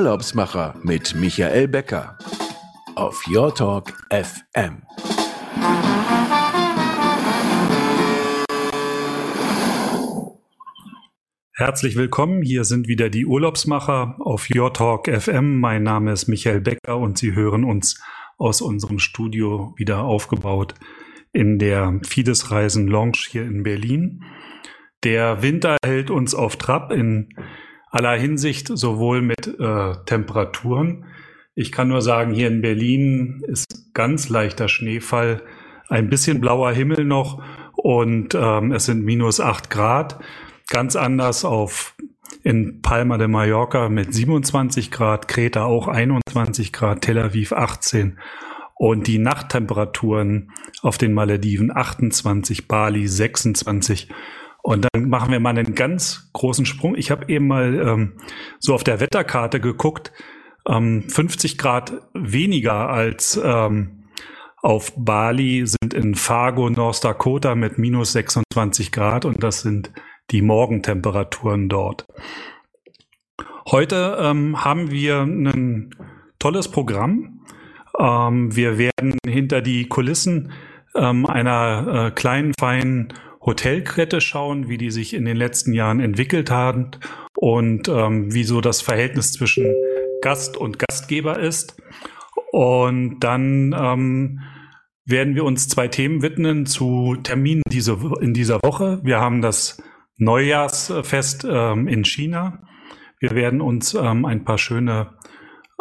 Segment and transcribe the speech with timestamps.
[0.00, 2.16] Urlaubsmacher mit Michael Becker
[2.94, 4.80] auf Your Talk FM.
[11.52, 15.60] Herzlich willkommen, hier sind wieder die Urlaubsmacher auf Your Talk FM.
[15.60, 18.02] Mein Name ist Michael Becker und Sie hören uns
[18.38, 20.76] aus unserem Studio wieder aufgebaut
[21.34, 24.24] in der Fides Reisen Lounge hier in Berlin.
[25.04, 27.34] Der Winter hält uns auf Trab in
[27.90, 31.04] aller Hinsicht, sowohl mit äh, Temperaturen.
[31.54, 35.42] Ich kann nur sagen, hier in Berlin ist ganz leichter Schneefall,
[35.88, 37.42] ein bisschen blauer Himmel noch
[37.74, 40.20] und ähm, es sind minus acht Grad.
[40.68, 41.96] Ganz anders auf
[42.42, 48.18] in Palma de Mallorca mit 27 Grad, Kreta auch 21 Grad, Tel Aviv 18
[48.74, 54.08] und die Nachttemperaturen auf den Malediven 28, Bali 26
[54.62, 56.94] und dann machen wir mal einen ganz großen Sprung.
[56.96, 58.12] Ich habe eben mal ähm,
[58.58, 60.12] so auf der Wetterkarte geguckt,
[60.68, 64.04] ähm, 50 Grad weniger als ähm,
[64.62, 69.90] auf Bali sind in Fargo, North Dakota mit minus 26 Grad und das sind
[70.30, 72.06] die Morgentemperaturen dort.
[73.70, 75.94] Heute ähm, haben wir ein
[76.38, 77.40] tolles Programm.
[77.98, 80.52] Ähm, wir werden hinter die Kulissen
[80.94, 86.50] ähm, einer äh, kleinen, feinen Hotelkette schauen, wie die sich in den letzten Jahren entwickelt
[86.50, 86.90] haben
[87.36, 89.74] und ähm, wie so das Verhältnis zwischen
[90.20, 91.80] Gast und Gastgeber ist.
[92.52, 94.40] Und dann ähm,
[95.06, 99.00] werden wir uns zwei Themen widmen zu Terminen diese, in dieser Woche.
[99.02, 99.82] Wir haben das
[100.18, 102.62] Neujahrsfest ähm, in China.
[103.20, 105.14] Wir werden uns ähm, ein paar schöne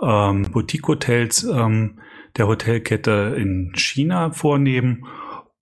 [0.01, 1.99] ähm, Boutique-Hotels ähm,
[2.37, 5.05] der Hotelkette in China vornehmen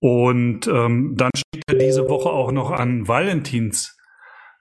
[0.00, 3.92] und ähm, dann steht ja diese Woche auch noch an Valentinstag.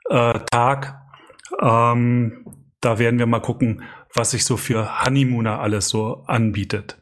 [0.09, 2.45] Äh, ähm,
[2.81, 7.01] da werden wir mal gucken, was sich so für Honeymooner alles so anbietet.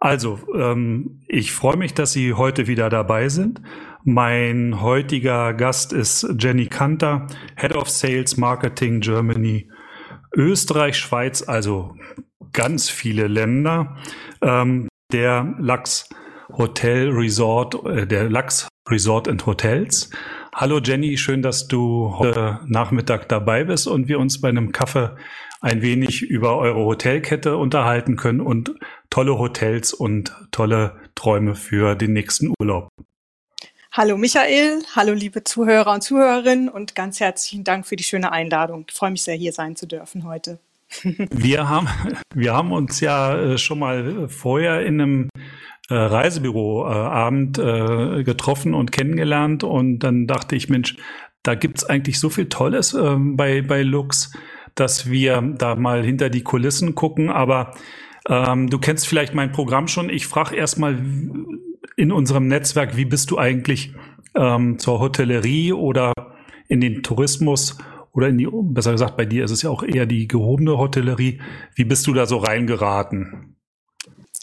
[0.00, 3.62] Also, ähm, ich freue mich, dass Sie heute wieder dabei sind.
[4.04, 7.26] Mein heutiger Gast ist Jenny Kanter,
[7.56, 9.70] Head of Sales Marketing Germany,
[10.36, 11.94] Österreich, Schweiz, also
[12.52, 13.96] ganz viele Länder.
[14.42, 16.08] Ähm, der Lachs
[16.56, 20.10] Hotel Resort, äh, der Lachs Resort and Hotels.
[20.54, 25.16] Hallo Jenny, schön, dass du heute Nachmittag dabei bist und wir uns bei einem Kaffee
[25.60, 28.74] ein wenig über eure Hotelkette unterhalten können und
[29.10, 32.88] tolle Hotels und tolle Träume für den nächsten Urlaub.
[33.90, 38.84] Hallo Michael, hallo liebe Zuhörer und Zuhörerinnen und ganz herzlichen Dank für die schöne Einladung.
[38.88, 40.58] Ich freue mich sehr, hier sein zu dürfen heute.
[41.02, 41.88] Wir haben,
[42.34, 45.28] wir haben uns ja äh, schon mal vorher in einem
[45.88, 50.96] äh, Reisebüroabend äh, getroffen und kennengelernt und dann dachte ich, Mensch,
[51.42, 54.32] da gibt's eigentlich so viel Tolles äh, bei, bei Lux,
[54.74, 57.30] dass wir da mal hinter die Kulissen gucken.
[57.30, 57.74] Aber
[58.28, 60.08] ähm, du kennst vielleicht mein Programm schon.
[60.08, 60.98] Ich frage erstmal
[61.96, 63.94] in unserem Netzwerk, wie bist du eigentlich
[64.34, 66.12] ähm, zur Hotellerie oder
[66.68, 67.78] in den Tourismus
[68.12, 71.40] oder in die, besser gesagt, bei dir ist es ja auch eher die gehobene Hotellerie.
[71.74, 73.56] Wie bist du da so reingeraten?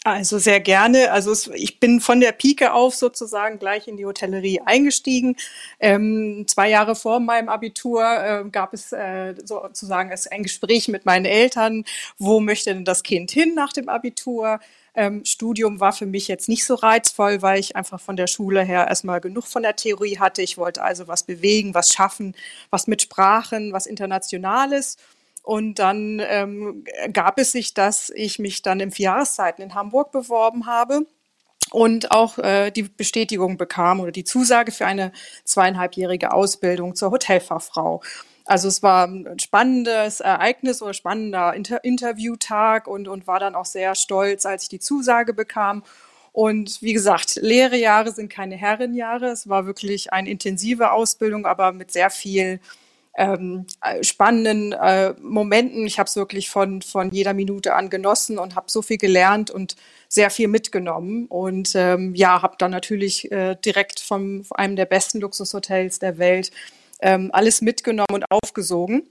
[0.04, 1.12] Also sehr gerne.
[1.12, 5.36] Also es, ich bin von der Pike auf sozusagen gleich in die Hotellerie eingestiegen.
[5.78, 11.24] Ähm, zwei Jahre vor meinem Abitur äh, gab es äh, sozusagen ein Gespräch mit meinen
[11.24, 11.84] Eltern.
[12.18, 14.58] Wo möchte denn das Kind hin nach dem Abitur?
[14.94, 18.62] Ähm, Studium war für mich jetzt nicht so reizvoll, weil ich einfach von der Schule
[18.64, 20.42] her erstmal genug von der Theorie hatte.
[20.42, 22.34] Ich wollte also was bewegen, was schaffen,
[22.70, 24.96] was mit Sprachen, was Internationales.
[25.42, 30.66] Und dann ähm, gab es sich, dass ich mich dann im Vierjahreszeiten in Hamburg beworben
[30.66, 31.06] habe
[31.70, 35.12] und auch äh, die Bestätigung bekam oder die Zusage für eine
[35.44, 38.02] zweieinhalbjährige Ausbildung zur Hotelfachfrau.
[38.44, 43.64] Also es war ein spannendes Ereignis oder spannender Inter Interviewtag und, und war dann auch
[43.64, 45.82] sehr stolz, als ich die Zusage bekam.
[46.32, 49.26] Und wie gesagt, Lehrejahre sind keine Herrenjahre.
[49.26, 52.60] Es war wirklich eine intensive Ausbildung, aber mit sehr viel
[53.16, 55.86] ähm, äh, spannenden äh, Momenten.
[55.86, 59.50] Ich habe es wirklich von, von jeder Minute an genossen und habe so viel gelernt
[59.50, 59.76] und
[60.08, 61.26] sehr viel mitgenommen.
[61.26, 66.50] Und ähm, ja, habe dann natürlich äh, direkt von einem der besten Luxushotels der Welt
[67.00, 69.08] ähm, alles mitgenommen und aufgesogen.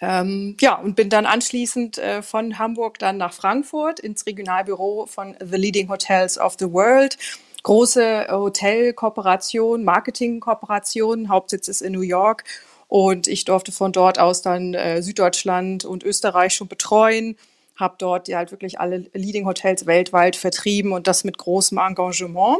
[0.00, 5.36] Ähm, ja, und bin dann anschließend äh, von Hamburg dann nach Frankfurt ins Regionalbüro von
[5.40, 7.16] The Leading Hotels of the World.
[7.62, 12.42] Große Hotelkooperation, Marketingkooperation, Hauptsitz ist in New York
[12.92, 17.38] und ich durfte von dort aus dann äh, Süddeutschland und Österreich schon betreuen,
[17.74, 22.58] habe dort ja halt wirklich alle Leading Hotels weltweit vertrieben und das mit großem Engagement.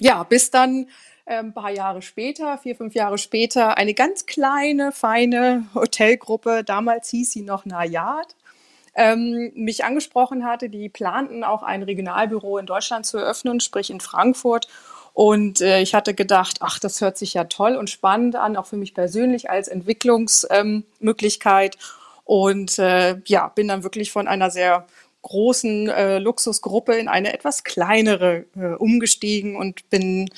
[0.00, 0.88] Ja, bis dann
[1.26, 7.30] ein paar Jahre später, vier, fünf Jahre später, eine ganz kleine, feine Hotelgruppe, damals hieß
[7.30, 8.34] sie noch Nayad,
[8.96, 10.68] ähm, mich angesprochen hatte.
[10.68, 14.66] Die planten auch ein Regionalbüro in Deutschland zu eröffnen, sprich in Frankfurt.
[15.16, 18.66] Und äh, ich hatte gedacht, ach, das hört sich ja toll und spannend an, auch
[18.66, 21.76] für mich persönlich als Entwicklungsmöglichkeit.
[21.76, 21.80] Ähm,
[22.26, 24.86] und äh, ja, bin dann wirklich von einer sehr
[25.22, 30.28] großen äh, Luxusgruppe in eine etwas kleinere äh, umgestiegen und bin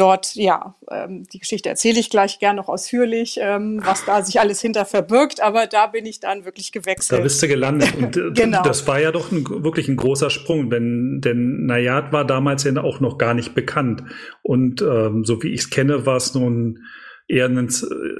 [0.00, 4.40] dort, ja, ähm, die Geschichte erzähle ich gleich gern noch ausführlich, ähm, was da sich
[4.40, 7.18] alles hinter verbirgt, aber da bin ich dann wirklich gewechselt.
[7.18, 8.62] Da bist du gelandet und äh, genau.
[8.62, 12.70] das war ja doch ein, wirklich ein großer Sprung, denn, denn Nayad war damals ja
[12.82, 14.02] auch noch gar nicht bekannt
[14.42, 16.80] und ähm, so wie ich es kenne, war es nun
[17.28, 17.68] eher eine,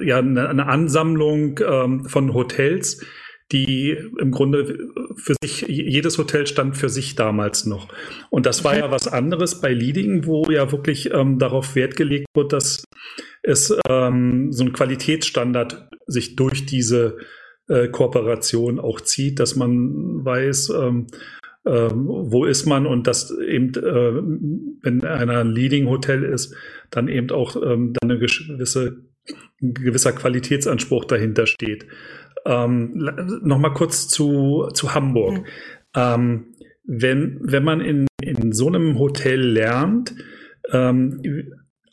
[0.03, 3.03] ja, eine Ansammlung ähm, von Hotels,
[3.51, 7.89] die im Grunde für sich, jedes Hotel stand für sich damals noch.
[8.29, 12.27] Und das war ja was anderes bei Leading, wo ja wirklich ähm, darauf Wert gelegt
[12.33, 12.83] wird, dass
[13.43, 17.17] es ähm, so ein Qualitätsstandard sich durch diese
[17.67, 21.07] äh, Kooperation auch zieht, dass man weiß, ähm,
[21.65, 26.55] ähm, wo ist man und dass eben, äh, wenn einer ein Leading Hotel ist,
[26.89, 29.03] dann eben auch ähm, dann eine gewisse,
[29.61, 31.85] ein gewisser Qualitätsanspruch dahinter steht.
[32.45, 33.09] Ähm,
[33.43, 35.39] Nochmal kurz zu, zu Hamburg.
[35.39, 35.45] Mhm.
[35.95, 36.45] Ähm,
[36.83, 40.15] wenn, wenn man in, in so einem Hotel lernt,
[40.71, 41.21] ähm,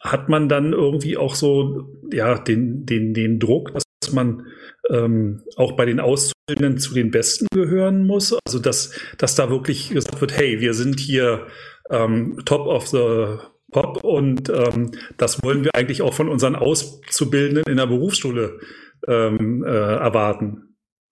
[0.01, 4.47] hat man dann irgendwie auch so ja, den, den, den Druck, dass man
[4.91, 8.37] ähm, auch bei den Auszubildenden zu den Besten gehören muss.
[8.47, 11.47] Also dass, dass da wirklich gesagt wird, hey, wir sind hier
[11.91, 13.39] ähm, top of the
[13.71, 18.61] pop und ähm, das wollen wir eigentlich auch von unseren Auszubildenden in der Berufsschule
[19.07, 20.69] ähm, äh, erwarten.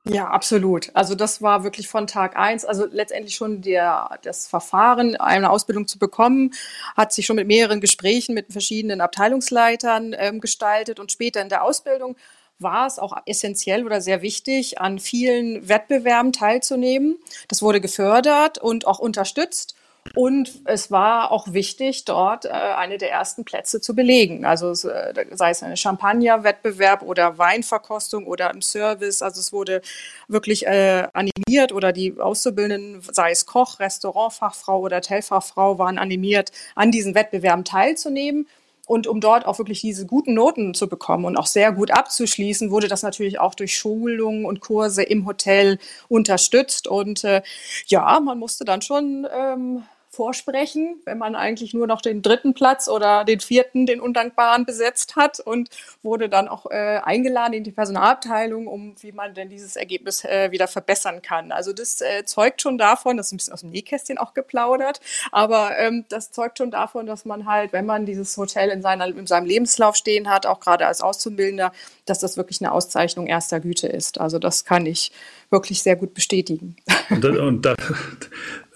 [0.09, 0.91] Ja, absolut.
[0.95, 2.65] Also das war wirklich von Tag eins.
[2.65, 6.53] Also letztendlich schon der, das Verfahren, eine Ausbildung zu bekommen,
[6.97, 11.65] hat sich schon mit mehreren Gesprächen mit verschiedenen Abteilungsleitern ähm, gestaltet und später in der
[11.65, 12.17] Ausbildung
[12.59, 17.19] war es auch essentiell oder sehr wichtig, an vielen Wettbewerben teilzunehmen.
[17.49, 19.76] Das wurde gefördert und auch unterstützt.
[20.15, 24.45] Und es war auch wichtig, dort äh, eine der ersten Plätze zu belegen.
[24.45, 29.23] Also äh, sei es eine Champagner-Wettbewerb oder Weinverkostung oder im Service.
[29.23, 29.83] Also es wurde
[30.29, 36.91] wirklich äh, animiert oder die Auszubildenden, sei es Koch, Restaurantfachfrau oder Hotelfachfrau, waren animiert, an
[36.91, 38.47] diesen Wettbewerben teilzunehmen.
[38.87, 42.71] Und um dort auch wirklich diese guten Noten zu bekommen und auch sehr gut abzuschließen,
[42.71, 45.79] wurde das natürlich auch durch Schulungen und Kurse im Hotel
[46.09, 46.87] unterstützt.
[46.87, 47.43] Und äh,
[47.89, 49.83] ja, man musste dann schon ähm,
[50.17, 55.15] vorsprechen, wenn man eigentlich nur noch den dritten Platz oder den vierten, den undankbaren besetzt
[55.15, 55.69] hat und
[56.03, 60.51] wurde dann auch äh, eingeladen in die Personalabteilung, um wie man denn dieses Ergebnis äh,
[60.51, 61.53] wieder verbessern kann.
[61.53, 65.01] Also das äh, zeugt schon davon, das ist ein bisschen aus dem Nähkästchen auch geplaudert,
[65.33, 69.07] aber ähm, das zeugt schon davon, dass man halt, wenn man dieses Hotel in, seiner,
[69.09, 71.73] in seinem Lebenslauf stehen hat, auch gerade als Auszubildender,
[72.07, 74.21] dass das wirklich eine Auszeichnung erster Güte ist.
[74.21, 75.13] Also das kann ich
[75.51, 76.77] wirklich sehr gut bestätigen.
[77.11, 77.75] Und, und da,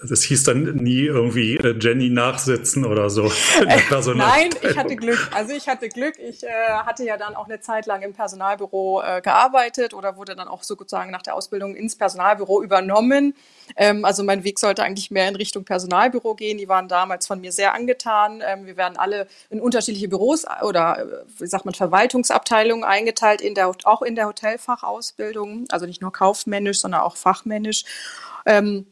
[0.07, 3.23] das hieß dann nie irgendwie äh, Jenny nachsitzen oder so.
[4.15, 5.29] Nein, ich hatte Glück.
[5.33, 6.15] Also ich hatte Glück.
[6.17, 6.47] Ich äh,
[6.85, 10.63] hatte ja dann auch eine Zeit lang im Personalbüro äh, gearbeitet oder wurde dann auch
[10.63, 13.35] sozusagen nach der Ausbildung ins Personalbüro übernommen.
[13.75, 16.57] Ähm, also mein Weg sollte eigentlich mehr in Richtung Personalbüro gehen.
[16.57, 18.41] Die waren damals von mir sehr angetan.
[18.45, 23.53] Ähm, wir werden alle in unterschiedliche Büros oder äh, wie sagt man Verwaltungsabteilungen eingeteilt, in
[23.53, 25.65] der, auch in der Hotelfachausbildung.
[25.69, 27.83] Also nicht nur kaufmännisch, sondern auch fachmännisch.
[28.45, 28.87] Ähm,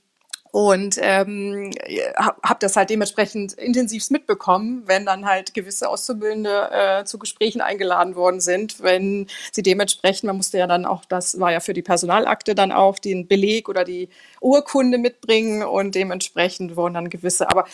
[0.52, 1.72] und ähm,
[2.18, 8.16] habe das halt dementsprechend intensiv mitbekommen, wenn dann halt gewisse Auszubildende äh, zu Gesprächen eingeladen
[8.16, 11.84] worden sind, wenn sie dementsprechend, man musste ja dann auch, das war ja für die
[11.84, 14.10] Personalakte dann auch, den Beleg oder die
[14.42, 17.66] Urkunde mitbringen und dementsprechend wurden dann gewisse, aber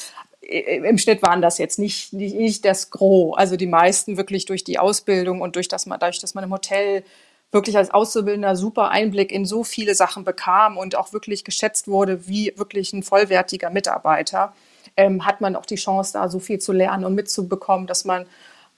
[0.48, 3.36] im Schnitt waren das jetzt nicht, nicht, nicht das Gros.
[3.38, 6.52] Also die meisten wirklich durch die Ausbildung und durch das man, dadurch, dass man im
[6.52, 7.04] Hotel
[7.52, 12.28] wirklich als Auszubildender super Einblick in so viele Sachen bekam und auch wirklich geschätzt wurde
[12.28, 14.54] wie wirklich ein vollwertiger Mitarbeiter,
[14.98, 18.25] ähm, hat man auch die Chance, da so viel zu lernen und mitzubekommen, dass man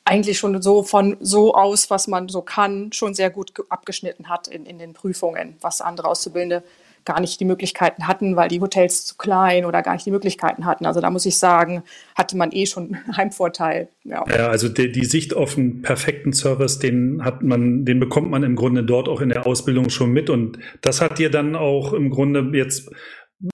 [0.06, 4.48] eigentlich schon so von so aus, was man so kann, schon sehr gut abgeschnitten hat
[4.48, 6.64] in, in den Prüfungen, was andere Auszubildende
[7.08, 10.66] gar nicht die Möglichkeiten hatten, weil die Hotels zu klein oder gar nicht die Möglichkeiten
[10.66, 10.86] hatten.
[10.86, 11.84] Also da muss ich sagen,
[12.16, 13.88] hatte man eh schon einen Heimvorteil.
[14.04, 18.30] Ja, ja also die, die Sicht auf einen perfekten Service, den hat man, den bekommt
[18.30, 20.30] man im Grunde dort auch in der Ausbildung schon mit.
[20.30, 22.92] Und das hat dir dann auch im Grunde jetzt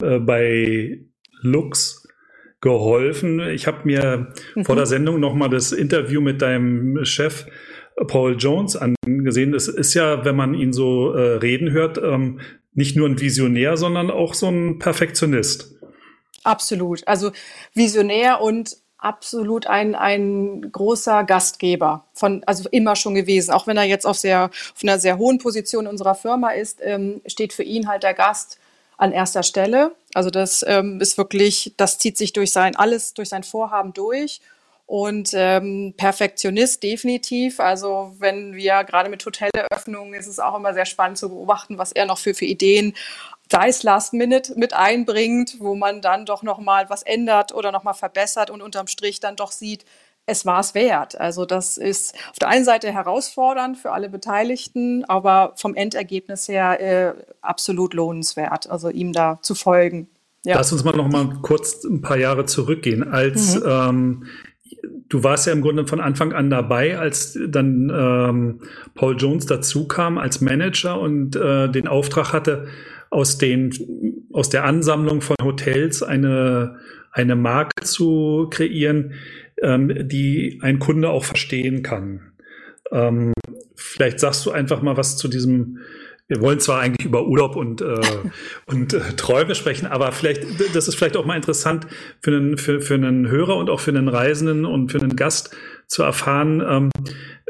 [0.02, 1.00] äh, bei
[1.42, 2.08] Lux
[2.60, 3.40] geholfen.
[3.40, 4.66] Ich habe mir mhm.
[4.66, 7.46] vor der Sendung nochmal das Interview mit deinem Chef
[8.08, 9.54] Paul Jones angesehen.
[9.54, 12.40] Es ist ja, wenn man ihn so äh, reden hört, ähm,
[12.74, 15.76] nicht nur ein Visionär, sondern auch so ein Perfektionist.
[16.44, 17.08] Absolut.
[17.08, 17.32] Also
[17.74, 23.52] visionär und absolut ein, ein großer Gastgeber von, also immer schon gewesen.
[23.52, 27.22] Auch wenn er jetzt auf sehr, auf einer sehr hohen Position unserer Firma ist, ähm,
[27.26, 28.60] steht für ihn halt der Gast
[28.98, 29.94] an erster Stelle.
[30.14, 34.40] Also das ähm, ist wirklich, das zieht sich durch sein, alles durch sein Vorhaben durch.
[34.86, 37.60] Und ähm, Perfektionist definitiv.
[37.60, 41.92] Also wenn wir gerade mit Hoteleröffnungen ist es auch immer sehr spannend zu beobachten, was
[41.92, 42.94] er noch für, für Ideen
[43.52, 47.94] sei es Last Minute mit einbringt, wo man dann doch nochmal was ändert oder nochmal
[47.94, 49.86] verbessert und unterm Strich dann doch sieht,
[50.26, 51.20] es war es wert.
[51.20, 56.80] Also das ist auf der einen Seite herausfordernd für alle Beteiligten, aber vom Endergebnis her
[56.80, 60.08] äh, absolut lohnenswert, also ihm da zu folgen.
[60.46, 60.56] Ja.
[60.56, 63.04] Lass uns mal noch mal kurz ein paar Jahre zurückgehen.
[63.04, 63.64] Als mhm.
[63.68, 64.26] ähm,
[65.10, 68.60] du warst ja im Grunde von Anfang an dabei, als dann ähm,
[68.96, 72.68] Paul Jones dazu kam als Manager und äh, den Auftrag hatte,
[73.10, 73.72] aus den
[74.32, 76.78] aus der Ansammlung von Hotels eine
[77.12, 79.14] eine Marke zu kreieren,
[79.62, 82.34] ähm, die ein Kunde auch verstehen kann.
[82.92, 83.34] Ähm,
[83.76, 85.80] vielleicht sagst du einfach mal was zu diesem.
[86.34, 88.02] Wir wollen zwar eigentlich über Urlaub und, äh,
[88.66, 91.86] und äh, Träume sprechen, aber vielleicht, das ist vielleicht auch mal interessant
[92.22, 95.56] für einen, für, für einen Hörer und auch für einen Reisenden und für einen Gast
[95.86, 96.90] zu erfahren, ähm,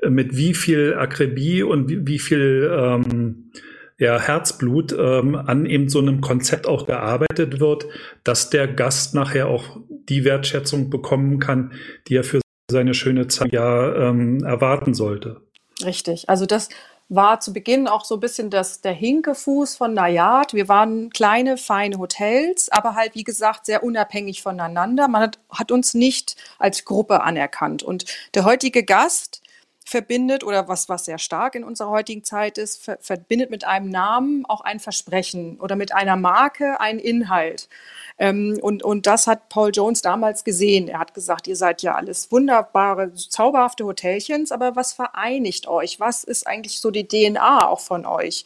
[0.10, 3.52] mit wie viel Akribie und wie, wie viel ähm,
[4.00, 7.86] ja, Herzblut ähm, an eben so einem Konzept auch gearbeitet wird,
[8.26, 9.78] dass der Gast nachher auch
[10.10, 11.72] die Wertschätzung bekommen kann,
[12.10, 15.40] die er für seine schöne Zeit ja ähm, erwarten sollte.
[15.86, 16.28] Richtig.
[16.28, 16.68] Also das
[17.10, 20.54] war zu Beginn auch so ein bisschen das, der Hinkefuß von Nayat.
[20.54, 25.08] Wir waren kleine, feine Hotels, aber halt, wie gesagt, sehr unabhängig voneinander.
[25.08, 27.84] Man hat, hat uns nicht als Gruppe anerkannt.
[27.84, 29.43] Und der heutige Gast,
[29.86, 33.90] verbindet oder was, was sehr stark in unserer heutigen Zeit ist, ver verbindet mit einem
[33.90, 37.70] Namen auch ein Versprechen oder mit einer Marke einen Inhalt.
[38.18, 40.88] Ähm, und, und das hat Paul Jones damals gesehen.
[40.88, 46.00] Er hat gesagt, ihr seid ja alles wunderbare, zauberhafte Hotelchens, aber was vereinigt euch?
[46.00, 48.46] Was ist eigentlich so die DNA auch von euch?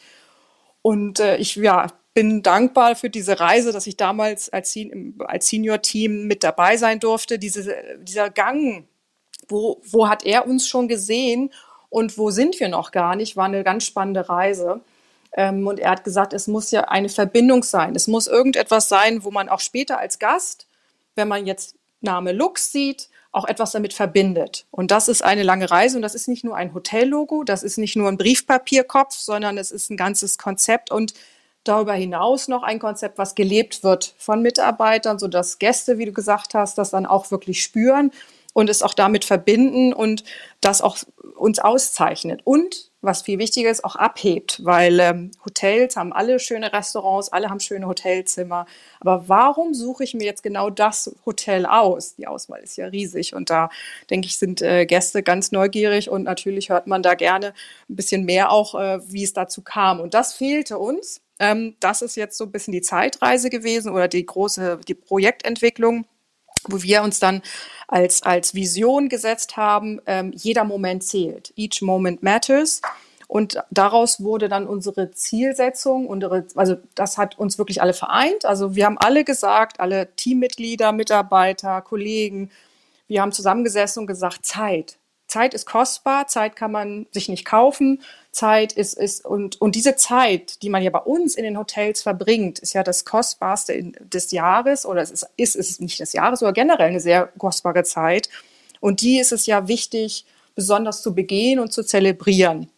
[0.82, 4.76] Und äh, ich ja, bin dankbar für diese Reise, dass ich damals als,
[5.20, 7.38] als Senior-Team mit dabei sein durfte.
[7.38, 8.86] Diese, dieser Gang
[9.48, 11.50] wo, wo hat er uns schon gesehen
[11.90, 14.80] und wo sind wir noch gar nicht, war eine ganz spannende Reise.
[15.32, 17.94] Ähm, und er hat gesagt, es muss ja eine Verbindung sein.
[17.94, 20.66] Es muss irgendetwas sein, wo man auch später als Gast,
[21.14, 24.66] wenn man jetzt Name Lux sieht, auch etwas damit verbindet.
[24.70, 27.76] Und das ist eine lange Reise und das ist nicht nur ein Hotellogo, das ist
[27.76, 31.12] nicht nur ein Briefpapierkopf, sondern es ist ein ganzes Konzept und
[31.64, 36.54] darüber hinaus noch ein Konzept, was gelebt wird von Mitarbeitern, sodass Gäste, wie du gesagt
[36.54, 38.12] hast, das dann auch wirklich spüren
[38.58, 40.24] und es auch damit verbinden und
[40.60, 40.98] das auch
[41.36, 42.40] uns auszeichnet.
[42.42, 47.50] Und was viel wichtiger ist, auch abhebt, weil ähm, Hotels haben alle schöne Restaurants, alle
[47.50, 48.66] haben schöne Hotelzimmer.
[48.98, 52.16] Aber warum suche ich mir jetzt genau das Hotel aus?
[52.16, 53.70] Die Auswahl ist ja riesig und da
[54.10, 57.54] denke ich, sind äh, Gäste ganz neugierig und natürlich hört man da gerne
[57.88, 60.00] ein bisschen mehr auch, äh, wie es dazu kam.
[60.00, 61.20] Und das fehlte uns.
[61.38, 66.06] Ähm, das ist jetzt so ein bisschen die Zeitreise gewesen oder die große, die Projektentwicklung
[66.68, 67.42] wo wir uns dann
[67.86, 71.52] als, als Vision gesetzt haben, ähm, jeder Moment zählt.
[71.56, 72.80] Each moment matters.
[73.28, 78.46] Und daraus wurde dann unsere Zielsetzung, unsere, also das hat uns wirklich alle vereint.
[78.46, 82.50] Also wir haben alle gesagt, alle Teammitglieder, Mitarbeiter, Kollegen,
[83.06, 84.98] wir haben zusammengesessen und gesagt, Zeit.
[85.26, 88.02] Zeit ist kostbar, Zeit kann man sich nicht kaufen,
[88.38, 92.02] Zeit ist, ist und, und diese Zeit, die man ja bei uns in den Hotels
[92.02, 96.42] verbringt, ist ja das Kostbarste des Jahres oder es ist, ist, ist nicht des Jahres,
[96.42, 98.28] aber generell eine sehr kostbare Zeit.
[98.80, 102.70] Und die ist es ja wichtig, besonders zu begehen und zu zelebrieren.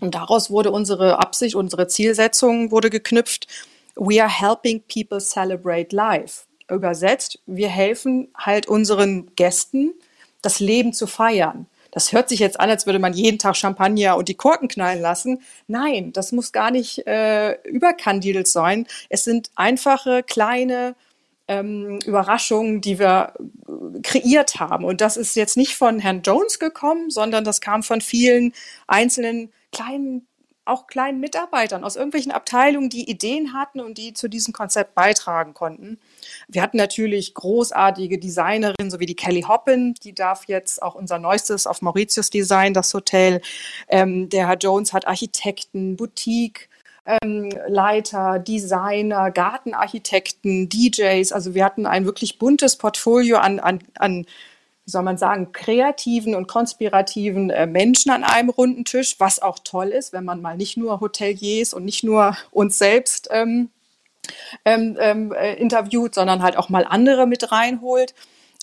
[0.00, 3.48] Und daraus wurde unsere Absicht, unsere Zielsetzung wurde geknüpft.
[3.96, 6.44] We are helping people celebrate life.
[6.70, 9.94] Übersetzt, wir helfen halt unseren Gästen,
[10.42, 11.66] das Leben zu feiern.
[11.90, 15.00] Das hört sich jetzt an, als würde man jeden Tag Champagner und die Korken knallen
[15.00, 15.42] lassen.
[15.66, 18.86] Nein, das muss gar nicht äh, überkandidelt sein.
[19.08, 20.94] Es sind einfache, kleine
[21.48, 24.84] ähm, Überraschungen, die wir äh, kreiert haben.
[24.84, 28.52] Und das ist jetzt nicht von Herrn Jones gekommen, sondern das kam von vielen
[28.86, 30.26] einzelnen kleinen
[30.68, 35.54] auch kleinen Mitarbeitern aus irgendwelchen Abteilungen, die Ideen hatten und die zu diesem Konzept beitragen
[35.54, 35.98] konnten.
[36.46, 41.18] Wir hatten natürlich großartige Designerinnen, so wie die Kelly Hoppin, die darf jetzt auch unser
[41.18, 43.40] neuestes auf Mauritius Design, das Hotel.
[43.88, 46.68] Ähm, der Herr Jones hat Architekten, Boutique,
[47.08, 51.32] ähm, Leiter, Designer, Gartenarchitekten, DJs.
[51.32, 54.26] Also wir hatten ein wirklich buntes Portfolio an, an, an
[54.84, 59.58] wie soll man sagen, kreativen und konspirativen äh, Menschen an einem runden Tisch, was auch
[59.62, 63.70] toll ist, wenn man mal nicht nur Hoteliers und nicht nur uns selbst ähm,
[64.64, 68.14] ähm, ähm, äh, interviewt, sondern halt auch mal andere mit reinholt.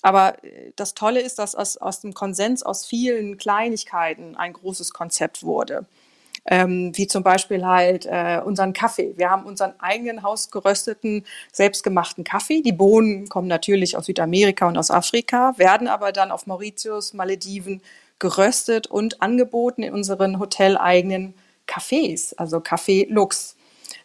[0.02, 4.92] Aber äh, das Tolle ist, dass aus, aus dem Konsens aus vielen Kleinigkeiten ein großes
[4.92, 5.86] Konzept wurde.
[6.48, 9.14] Ähm, wie zum Beispiel halt äh, unseren Kaffee.
[9.16, 12.62] Wir haben unseren eigenen hausgerösteten, selbstgemachten Kaffee.
[12.62, 17.82] Die Bohnen kommen natürlich aus Südamerika und aus Afrika, werden aber dann auf Mauritius, Malediven
[18.20, 21.34] geröstet und angeboten in unseren hoteleigenen
[21.66, 23.55] Cafés, also Café Lux.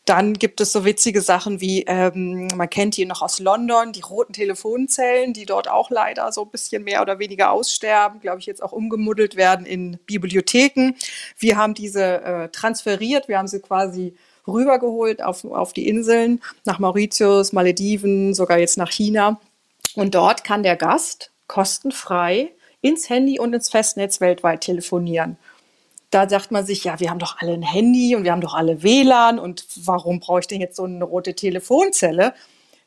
[0.06, 4.02] Dann gibt es so witzige Sachen wie, ähm, man kennt die noch aus London, die
[4.02, 8.48] roten Telefonzellen, die dort auch leider so ein bisschen mehr oder weniger aussterben, glaube ich,
[8.48, 10.96] jetzt auch umgemuddelt werden in Bibliotheken.
[11.38, 14.16] Wir haben diese äh, transferiert, wir haben sie quasi
[14.48, 19.40] rübergeholt auf, auf die Inseln, nach Mauritius, Malediven, sogar jetzt nach China.
[19.94, 25.38] Und dort kann der Gast kostenfrei ins Handy und ins Festnetz weltweit telefonieren
[26.12, 28.54] da sagt man sich, ja, wir haben doch alle ein Handy und wir haben doch
[28.54, 32.34] alle WLAN und warum brauche ich denn jetzt so eine rote Telefonzelle?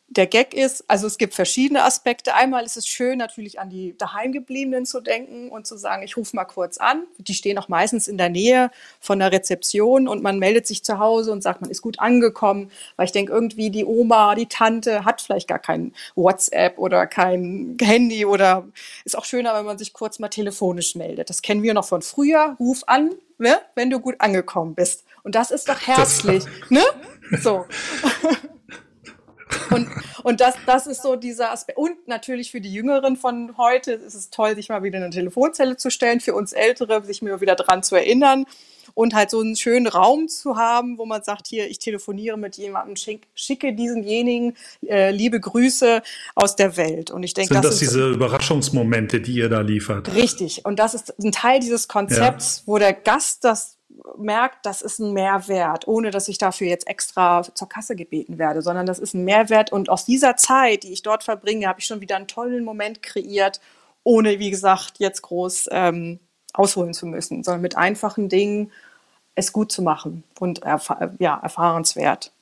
[0.08, 2.34] Der Gag ist, also es gibt verschiedene Aspekte.
[2.34, 6.36] Einmal ist es schön, natürlich an die Daheimgebliebenen zu denken und zu sagen, ich rufe
[6.36, 7.04] mal kurz an.
[7.18, 8.70] Die stehen auch meistens in der Nähe
[9.00, 12.70] von der Rezeption und man meldet sich zu Hause und sagt, man ist gut angekommen,
[12.96, 17.76] weil ich denke, irgendwie die Oma, die Tante hat vielleicht gar kein WhatsApp oder kein
[17.80, 18.66] Handy oder
[19.04, 21.30] ist auch schöner, wenn man sich kurz mal telefonisch meldet.
[21.30, 22.56] Das kennen wir noch von früher.
[22.60, 25.04] Ruf an, ne, wenn du gut angekommen bist.
[25.22, 26.82] Und das ist doch herzlich, ne?
[27.40, 27.64] So.
[29.70, 29.88] Und,
[30.22, 31.78] und das, das ist so dieser Aspekt.
[31.78, 35.76] Und natürlich für die Jüngeren von heute ist es toll, sich mal wieder eine Telefonzelle
[35.76, 36.20] zu stellen.
[36.20, 38.46] Für uns Ältere, sich mir wieder dran zu erinnern.
[38.92, 42.56] Und halt so einen schönen Raum zu haben, wo man sagt, hier, ich telefoniere mit
[42.56, 44.56] jemandem, schick, schicke diesenjenigen
[44.86, 46.00] äh, liebe Grüße
[46.36, 47.10] aus der Welt.
[47.10, 50.14] Und ich denke, das, das sind diese Überraschungsmomente, die ihr da liefert.
[50.14, 50.64] Richtig.
[50.64, 52.62] Und das ist ein Teil dieses Konzepts, ja.
[52.66, 53.78] wo der Gast das
[54.16, 58.62] merkt, das ist ein Mehrwert, ohne dass ich dafür jetzt extra zur Kasse gebeten werde,
[58.62, 59.72] sondern das ist ein Mehrwert.
[59.72, 63.02] Und aus dieser Zeit, die ich dort verbringe, habe ich schon wieder einen tollen Moment
[63.02, 63.60] kreiert,
[64.02, 66.18] ohne, wie gesagt, jetzt groß ähm,
[66.52, 68.70] ausholen zu müssen, sondern mit einfachen Dingen
[69.34, 72.32] es gut zu machen und erf ja, erfahrenswert.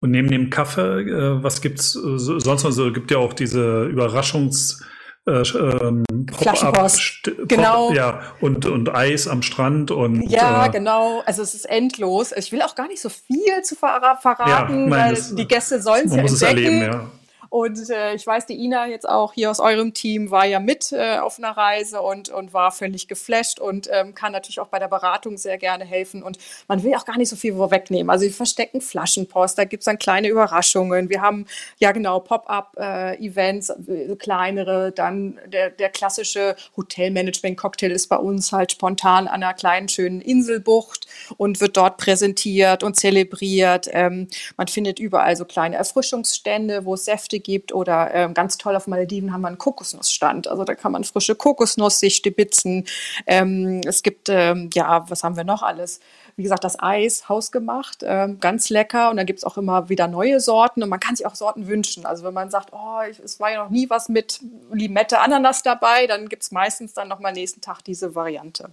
[0.00, 2.64] Und neben dem Kaffee, äh, was gibt's äh, sonst noch?
[2.64, 4.82] Also gibt ja auch diese Überraschungs-
[5.30, 6.04] äh, ähm,
[6.36, 7.30] Flaschenpost.
[7.46, 7.92] genau.
[7.92, 10.22] Ja, und, und Eis am Strand und.
[10.28, 11.22] Ja, äh, genau.
[11.26, 12.32] Also es ist endlos.
[12.32, 16.06] Ich will auch gar nicht so viel zu ver verraten, ja, weil die Gäste sollen
[16.06, 16.80] es ja entdecken.
[16.80, 17.10] Erleben, ja.
[17.50, 20.92] Und äh, ich weiß, die Ina jetzt auch hier aus eurem Team war ja mit
[20.92, 24.78] äh, auf einer Reise und, und war völlig geflasht und ähm, kann natürlich auch bei
[24.78, 26.22] der Beratung sehr gerne helfen.
[26.22, 28.08] Und man will auch gar nicht so viel vorwegnehmen.
[28.08, 31.08] Also wir verstecken Flaschenpost, da gibt es dann kleine Überraschungen.
[31.08, 31.44] Wir haben
[31.78, 39.26] ja genau Pop-up-Events, äh, kleinere, dann der, der klassische Hotelmanagement-Cocktail ist bei uns halt spontan
[39.26, 43.88] an einer kleinen, schönen Inselbucht und wird dort präsentiert und zelebriert.
[43.90, 48.76] Ähm, man findet überall so kleine Erfrischungsstände, wo es Säfte gibt oder ähm, ganz toll
[48.76, 50.48] auf Malediven haben wir einen Kokosnussstand.
[50.48, 52.86] Also da kann man frische Kokosnuss sich stibitzen.
[53.26, 56.00] Ähm, es gibt, ähm, ja, was haben wir noch alles?
[56.36, 59.10] Wie gesagt, das Eis hausgemacht, ähm, ganz lecker.
[59.10, 61.66] Und dann gibt es auch immer wieder neue Sorten und man kann sich auch Sorten
[61.66, 62.06] wünschen.
[62.06, 64.40] Also wenn man sagt, oh, es war ja noch nie was mit
[64.72, 68.70] Limette, Ananas dabei, dann gibt es meistens dann nochmal nächsten Tag diese Variante.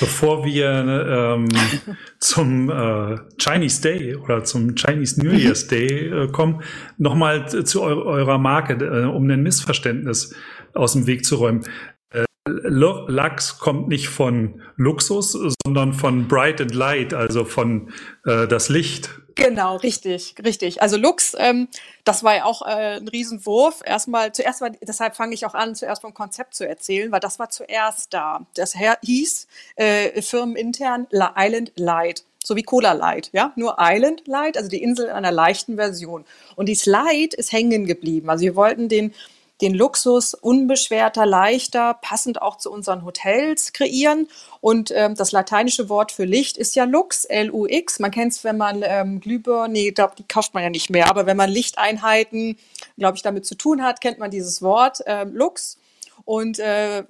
[0.00, 1.48] Bevor wir ähm,
[2.18, 6.62] zum äh, Chinese Day oder zum Chinese New Year's Day äh, kommen,
[6.98, 10.34] nochmal zu eu eurer Marke, äh, um ein Missverständnis
[10.74, 11.62] aus dem Weg zu räumen.
[12.10, 17.90] Äh, Lux kommt nicht von Luxus, sondern von Bright and Light, also von
[18.24, 19.20] äh, das Licht.
[19.36, 20.80] Genau, richtig, richtig.
[20.80, 21.68] Also Lux, ähm,
[22.04, 23.82] das war ja auch äh, ein Riesenwurf.
[23.84, 27.38] Erstmal, zuerst war, deshalb fange ich auch an, zuerst vom Konzept zu erzählen, weil das
[27.38, 28.46] war zuerst da.
[28.54, 29.46] Das hieß
[29.76, 35.06] äh, firmenintern Island Light so wie Cola Light, ja, nur Island Light, also die Insel
[35.06, 36.24] in einer leichten Version.
[36.54, 38.30] Und die Slide ist hängen geblieben.
[38.30, 39.12] Also wir wollten den
[39.60, 44.28] den Luxus unbeschwerter, leichter, passend auch zu unseren Hotels kreieren.
[44.60, 47.98] Und ähm, das lateinische Wort für Licht ist ja Lux, L-U-X.
[47.98, 51.08] Man kennt es, wenn man ähm, Glühbirnen, nee, glaub, die kauft man ja nicht mehr,
[51.08, 52.58] aber wenn man Lichteinheiten,
[52.98, 55.78] glaube ich, damit zu tun hat, kennt man dieses Wort ähm, Lux.
[56.24, 57.04] Und äh,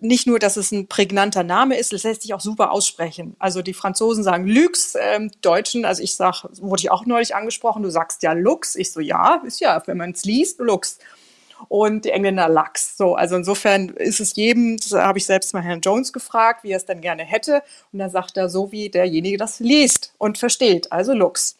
[0.00, 3.34] nicht nur, dass es ein prägnanter Name ist, es lässt sich auch super aussprechen.
[3.40, 7.82] Also die Franzosen sagen Lux, ähm, Deutschen, also ich sag, wurde ich auch neulich angesprochen,
[7.82, 8.76] du sagst ja Lux.
[8.76, 11.00] Ich so, ja, ist ja, wenn man es liest, Lux
[11.68, 12.96] und die Engländer Lachs.
[12.96, 16.72] So, also insofern ist es jedem, das habe ich selbst mal Herrn Jones gefragt, wie
[16.72, 17.62] er es denn gerne hätte.
[17.92, 21.56] Und dann sagt er so, wie derjenige das liest und versteht, also Lux.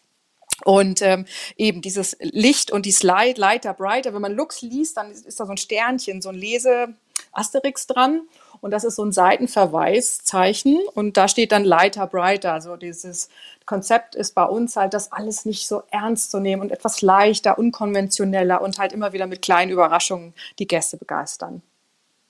[0.64, 1.26] Und ähm,
[1.56, 5.40] eben dieses Licht und die Slide, Lighter, Brighter, wenn man Lux liest, dann ist, ist
[5.40, 6.94] da so ein Sternchen, so ein Lese,
[7.32, 8.22] Asterix dran.
[8.64, 10.78] Und das ist so ein Seitenverweiszeichen.
[10.94, 12.54] Und da steht dann Lighter, Brighter.
[12.54, 13.28] Also dieses
[13.66, 17.58] Konzept ist bei uns halt, das alles nicht so ernst zu nehmen und etwas leichter,
[17.58, 21.60] unkonventioneller und halt immer wieder mit kleinen Überraschungen die Gäste begeistern.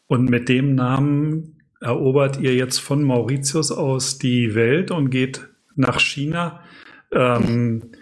[0.08, 6.00] Und mit dem Namen erobert ihr jetzt von Mauritius aus die Welt und geht nach
[6.00, 6.64] China.
[7.12, 7.92] Ähm,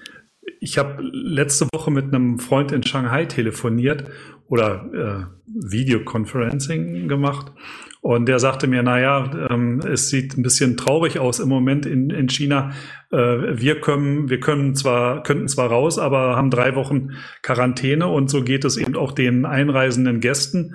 [0.58, 4.04] ich habe letzte Woche mit einem Freund in Shanghai telefoniert
[4.48, 7.52] oder äh, Videoconferencing gemacht.
[8.02, 12.10] Und der sagte mir, naja, ähm, es sieht ein bisschen traurig aus im Moment in,
[12.10, 12.72] in China.
[13.12, 17.10] Äh, wir können, wir können zwar, könnten zwar raus, aber haben drei Wochen
[17.42, 20.74] Quarantäne und so geht es eben auch den einreisenden Gästen.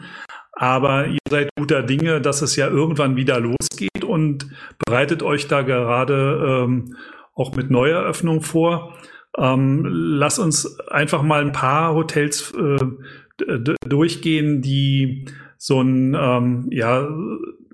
[0.54, 4.48] Aber ihr seid guter Dinge, dass es ja irgendwann wieder losgeht und
[4.86, 6.96] bereitet euch da gerade ähm,
[7.36, 8.98] auch mit Neueröffnung vor.
[9.38, 15.26] Ähm, lass uns einfach mal ein paar Hotels äh, durchgehen, die
[15.58, 17.08] so ein, ähm, ja,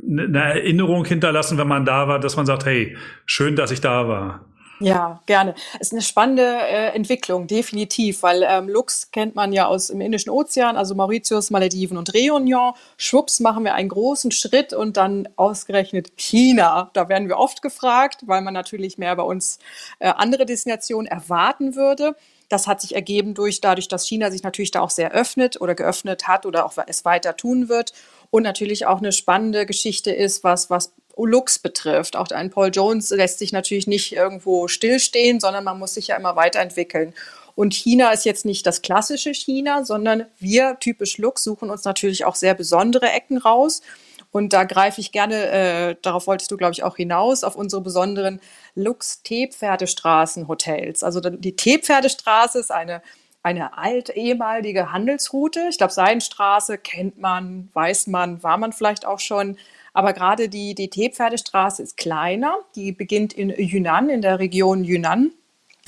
[0.06, 4.08] eine Erinnerung hinterlassen, wenn man da war, dass man sagt, hey, schön, dass ich da
[4.08, 4.46] war.
[4.80, 5.56] Ja, gerne.
[5.76, 10.02] Es ist eine spannende äh, Entwicklung, definitiv, weil ähm, Lux kennt man ja aus dem
[10.02, 12.74] Indischen Ozean, also Mauritius, Malediven und Réunion.
[12.98, 16.90] Schwupps machen wir einen großen Schritt und dann ausgerechnet China.
[16.94, 19.60] Da werden wir oft gefragt, weil man natürlich mehr bei uns
[20.00, 22.16] äh, andere Destinationen erwarten würde.
[22.54, 25.74] Das hat sich ergeben durch dadurch, dass China sich natürlich da auch sehr öffnet oder
[25.74, 27.94] geöffnet hat oder auch es weiter tun wird.
[28.30, 32.16] Und natürlich auch eine spannende Geschichte ist, was, was Looks betrifft.
[32.16, 36.16] Auch ein Paul Jones lässt sich natürlich nicht irgendwo stillstehen, sondern man muss sich ja
[36.16, 37.16] immer weiterentwickeln.
[37.56, 42.26] Und China ist jetzt nicht das klassische China, sondern wir, typisch Lux, suchen uns natürlich
[42.26, 43.82] auch sehr besondere Ecken raus.
[44.34, 47.84] Und da greife ich gerne, äh, darauf wolltest du, glaube ich, auch hinaus, auf unsere
[47.84, 48.42] besonderen
[48.74, 51.04] Lux-Teepferdestraßen-Hotels.
[51.04, 53.04] Also die Teepferdestraße ist eine,
[53.44, 55.68] eine alt ehemalige Handelsroute.
[55.70, 59.56] Ich glaube, Seidenstraße kennt man, weiß man, war man vielleicht auch schon.
[59.94, 62.58] Aber gerade die, die Teepferdestraße ist kleiner.
[62.76, 65.32] Die beginnt in Yunnan, in der Region Yunnan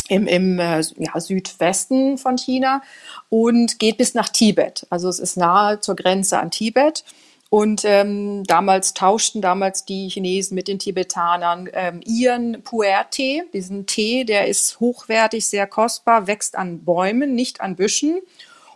[0.08, 2.84] im, im äh, ja, Südwesten von China
[3.30, 4.86] und geht bis nach Tibet.
[4.92, 7.04] Also es ist nahe zur Grenze an Tibet.
[7.56, 14.26] Und ähm, damals tauschten damals die Chinesen mit den Tibetanern ähm, ihren Puer-Tee, diesen Tee,
[14.26, 18.20] der ist hochwertig, sehr kostbar, wächst an Bäumen, nicht an Büschen.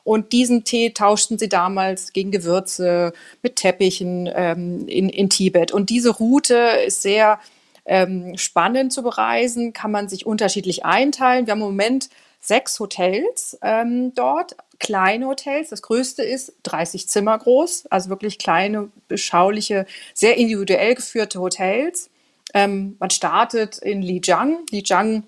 [0.06, 3.12] Und diesen Tee tauschten sie damals gegen Gewürze
[3.44, 5.74] mit Teppichen ähm, in, in Tibet.
[5.74, 6.56] Und diese Route
[6.88, 7.38] ist sehr
[7.84, 11.48] ähm, spannend zu bereisen, kann man sich unterschiedlich einteilen.
[11.48, 15.70] Wir haben im Moment sechs Hotels ähm, dort, kleine Hotels.
[15.70, 22.10] Das größte ist 30 Zimmer groß, also wirklich kleine, beschauliche, sehr individuell geführte Hotels.
[22.54, 24.66] Ähm, man startet in Lijiang.
[24.72, 25.24] Lijiang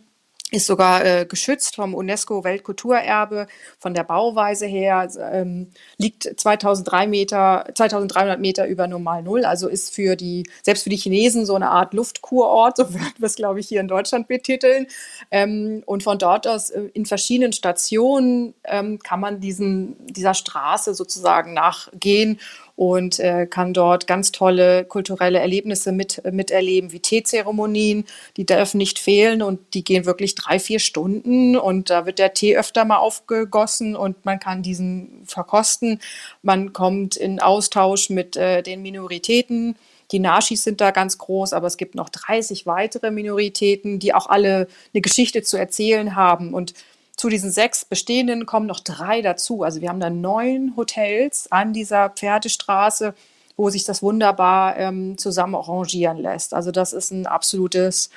[0.52, 3.48] ist sogar äh, geschützt vom UNESCO-Weltkulturerbe.
[3.80, 9.46] Von der Bauweise her ähm, liegt 2003 Meter, 2300 Meter über Normal Null.
[9.46, 13.26] Also ist für die, selbst für die Chinesen so eine Art Luftkurort, so würden wir
[13.26, 14.88] es, glaube ich, hier in Deutschland betiteln.
[15.32, 20.94] Ähm, und von dort aus äh, in verschiedenen Stationen ähm, kann man diesen, dieser Straße
[20.94, 22.40] sozusagen nachgehen
[22.82, 28.06] und äh, kann dort ganz tolle kulturelle Erlebnisse mit, miterleben, wie Teezeremonien.
[28.38, 32.34] Die dürfen nicht fehlen und die gehen wirklich drei, vier Stunden und da wird der
[32.34, 36.00] Tee öfter mal aufgegossen und man kann diesen verkosten.
[36.42, 39.76] Man kommt in Austausch mit äh, den Minoritäten.
[40.12, 44.26] Die Nashis sind da ganz groß, aber es gibt noch 30 weitere Minoritäten, die auch
[44.26, 46.56] alle eine Geschichte zu erzählen haben.
[46.56, 46.74] Und
[47.22, 49.62] zu diesen sechs bestehenden kommen noch drei dazu.
[49.62, 53.14] Also wir haben da neun Hotels an dieser Pferdestraße,
[53.56, 56.56] wo sich das wunderbar ähm, zusammen arrangieren lässt.
[56.56, 58.10] Also das ist ein absolutes,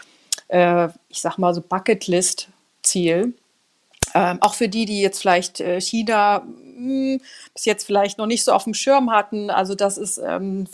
[0.49, 3.35] äh, ich sag mal so Bucketlist-Ziel.
[4.14, 7.21] Ähm, auch für die, die jetzt vielleicht äh, China mh, hm,
[7.53, 9.51] bis jetzt vielleicht noch nicht so auf dem Schirm hatten.
[9.51, 10.67] Also das ist ähm,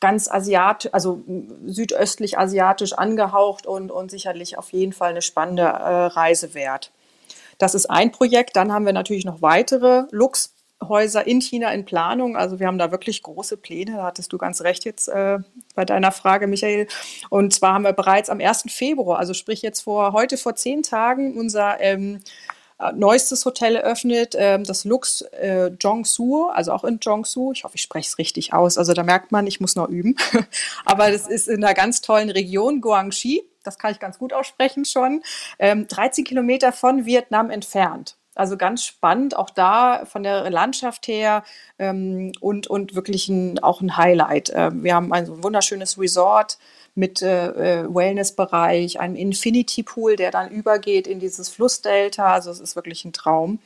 [0.00, 1.22] ganz asiatisch, also
[1.64, 6.90] südöstlich asiatisch angehaucht und, und sicherlich auf jeden Fall eine spannende äh, Reise wert.
[7.58, 8.56] Das ist ein Projekt.
[8.56, 12.36] Dann haben wir natürlich noch weitere Luxhäuser in China in Planung.
[12.36, 13.96] Also wir haben da wirklich große Pläne.
[13.96, 15.38] Da hattest du ganz recht jetzt äh,
[15.74, 16.86] bei deiner Frage, Michael.
[17.30, 18.64] Und zwar haben wir bereits am 1.
[18.68, 22.53] Februar, also sprich jetzt vor heute vor zehn Tagen, unser ähm, äh,
[22.94, 27.52] neuestes Hotel eröffnet, ähm, das Lux äh, Zhongsu, also auch in Zhongsu.
[27.52, 28.78] Ich hoffe, ich spreche es richtig aus.
[28.78, 30.16] Also da merkt man, ich muss noch üben.
[30.84, 34.84] Aber das ist in einer ganz tollen Region, Guangxi das kann ich ganz gut aussprechen
[34.84, 35.22] schon,
[35.58, 38.16] ähm, 13 Kilometer von Vietnam entfernt.
[38.36, 41.44] Also ganz spannend, auch da von der Landschaft her
[41.78, 44.52] ähm, und, und wirklich ein, auch ein Highlight.
[44.54, 46.58] Ähm, wir haben ein wunderschönes Resort
[46.94, 52.32] mit äh, äh, Wellnessbereich, einem Infinity Pool, der dann übergeht in dieses Flussdelta.
[52.32, 53.58] Also es ist wirklich ein Traum.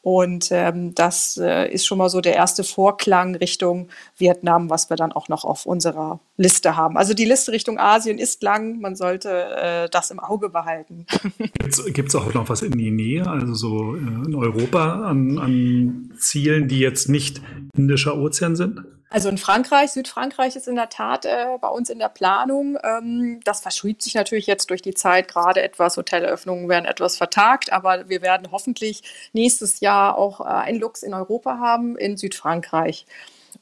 [0.00, 4.96] Und ähm, das äh, ist schon mal so der erste Vorklang Richtung Vietnam, was wir
[4.96, 6.96] dann auch noch auf unserer Liste haben.
[6.96, 11.04] Also die Liste Richtung Asien ist lang, man sollte äh, das im Auge behalten.
[11.92, 16.12] Gibt es auch noch was in die Nähe, also so äh, in Europa an, an
[16.16, 17.42] Zielen, die jetzt nicht
[17.76, 18.84] Indischer Ozean sind?
[19.10, 22.76] Also in Frankreich, Südfrankreich ist in der Tat äh, bei uns in der Planung.
[22.82, 25.96] Ähm, das verschiebt sich natürlich jetzt durch die Zeit gerade etwas.
[25.96, 31.14] Hoteleröffnungen werden etwas vertagt, aber wir werden hoffentlich nächstes Jahr auch äh, ein Lux in
[31.14, 33.06] Europa haben, in Südfrankreich.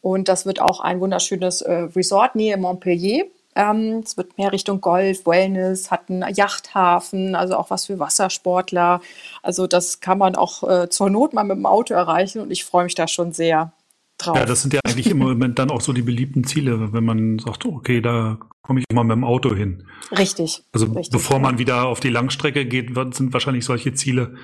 [0.00, 3.26] Und das wird auch ein wunderschönes äh, Resort nähe Montpellier.
[3.54, 9.00] Ähm, es wird mehr Richtung Golf, Wellness, hat einen Yachthafen, also auch was für Wassersportler.
[9.42, 12.64] Also das kann man auch äh, zur Not mal mit dem Auto erreichen und ich
[12.64, 13.72] freue mich da schon sehr
[14.18, 14.36] drauf.
[14.36, 17.38] Ja, das sind ja eigentlich im Moment dann auch so die beliebten Ziele, wenn man
[17.38, 19.84] sagt, okay, da komme ich mal mit dem Auto hin.
[20.16, 20.62] Richtig.
[20.72, 24.34] Also richtig, bevor man wieder auf die Langstrecke geht, sind wahrscheinlich solche Ziele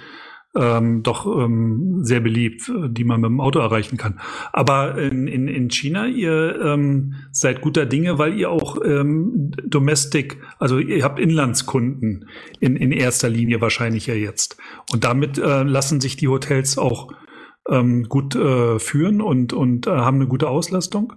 [0.54, 4.20] ähm, doch ähm, sehr beliebt, die man mit dem Auto erreichen kann.
[4.52, 10.38] Aber in, in, in China, ihr ähm, seid guter Dinge, weil ihr auch ähm, Domestic,
[10.58, 12.28] also ihr habt Inlandskunden
[12.61, 14.56] in, in erster Linie wahrscheinlich ja jetzt.
[14.92, 17.12] Und damit äh, lassen sich die Hotels auch
[17.68, 21.14] ähm, gut äh, führen und, und äh, haben eine gute Auslastung?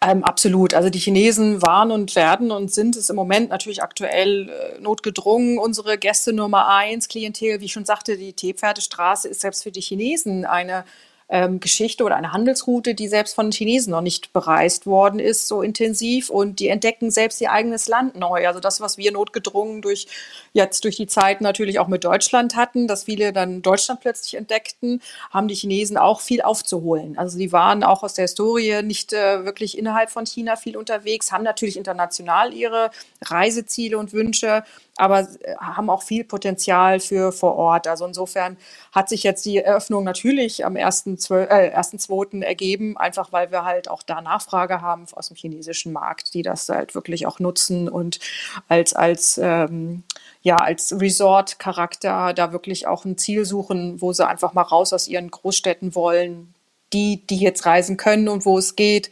[0.00, 0.74] Ähm, absolut.
[0.74, 5.58] Also die Chinesen waren und werden und sind es im Moment natürlich aktuell äh, notgedrungen.
[5.58, 9.80] Unsere Gäste Nummer eins, Klientel, wie ich schon sagte, die Teepferdestraße ist selbst für die
[9.80, 10.84] Chinesen eine
[11.30, 15.46] ähm, Geschichte oder eine Handelsroute, die selbst von den Chinesen noch nicht bereist worden ist,
[15.46, 16.28] so intensiv.
[16.28, 18.46] Und die entdecken selbst ihr eigenes Land neu.
[18.48, 20.08] Also das, was wir notgedrungen durch
[20.52, 25.00] jetzt durch die Zeit natürlich auch mit Deutschland hatten, dass viele dann Deutschland plötzlich entdeckten,
[25.30, 27.16] haben die Chinesen auch viel aufzuholen.
[27.16, 31.30] Also die waren auch aus der Historie nicht äh, wirklich innerhalb von China viel unterwegs,
[31.30, 32.90] haben natürlich international ihre
[33.22, 34.64] Reiseziele und Wünsche,
[35.00, 37.86] aber äh, haben auch viel Potenzial für vor Ort.
[37.86, 38.56] Also insofern
[38.92, 41.46] hat sich jetzt die Eröffnung natürlich am 1.2.
[41.46, 42.42] Äh, 1.
[42.42, 46.68] ergeben, einfach weil wir halt auch da Nachfrage haben aus dem chinesischen Markt, die das
[46.68, 48.20] halt wirklich auch nutzen und
[48.68, 50.02] als, als, ähm,
[50.42, 55.08] ja, als Resort-Charakter da wirklich auch ein Ziel suchen, wo sie einfach mal raus aus
[55.08, 56.54] ihren Großstädten wollen,
[56.92, 59.10] die, die jetzt reisen können und wo es geht,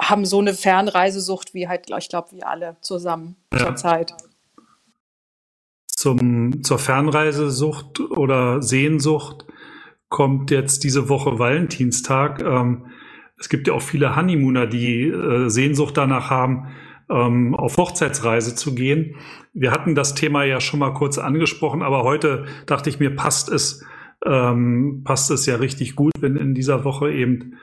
[0.00, 3.58] haben so eine Fernreisesucht wie halt, ich glaube, wir alle zusammen ja.
[3.58, 4.14] zur Zeit
[6.06, 9.44] zum, zur Fernreisesucht oder Sehnsucht
[10.08, 12.40] kommt jetzt diese Woche Valentinstag.
[12.44, 12.86] Ähm,
[13.36, 16.68] es gibt ja auch viele Honeymooner, die äh, Sehnsucht danach haben,
[17.10, 19.16] ähm, auf Hochzeitsreise zu gehen.
[19.52, 23.50] Wir hatten das Thema ja schon mal kurz angesprochen, aber heute dachte ich mir, passt
[23.50, 23.84] es,
[24.24, 27.54] ähm, passt es ja richtig gut, wenn in dieser Woche eben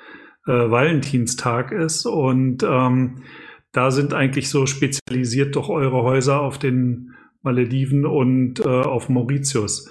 [0.48, 2.06] äh, Valentinstag ist.
[2.06, 3.20] Und ähm,
[3.72, 9.90] da sind eigentlich so spezialisiert doch eure Häuser auf den Malediven und äh, auf Mauritius.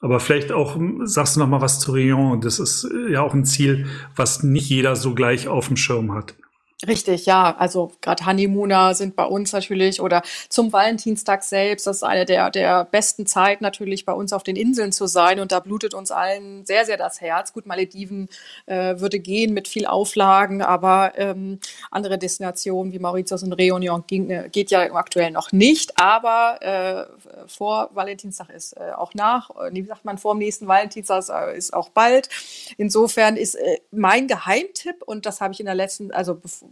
[0.00, 2.40] Aber vielleicht auch, sagst du noch mal was zu Réunion.
[2.40, 6.12] Das ist äh, ja auch ein Ziel, was nicht jeder so gleich auf dem Schirm
[6.12, 6.34] hat.
[6.82, 7.56] Richtig, ja.
[7.56, 12.50] Also gerade Honeymooner sind bei uns natürlich oder zum Valentinstag selbst, das ist eine der,
[12.50, 16.10] der besten Zeit natürlich bei uns auf den Inseln zu sein und da blutet uns
[16.10, 17.52] allen sehr, sehr das Herz.
[17.52, 18.28] Gut, Malediven
[18.66, 21.60] äh, würde gehen mit viel Auflagen, aber ähm,
[21.92, 27.48] andere Destinationen wie Mauritius und Réunion ging, äh, geht ja aktuell noch nicht, aber äh,
[27.48, 31.72] vor Valentinstag ist äh, auch nach, äh, wie sagt man, vor dem nächsten Valentinstag ist
[31.72, 32.28] auch bald.
[32.76, 33.56] Insofern ist
[33.92, 36.63] mein Geheimtipp und das habe ich in der letzten, also bevor